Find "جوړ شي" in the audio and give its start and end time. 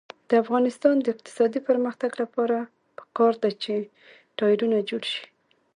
4.89-5.25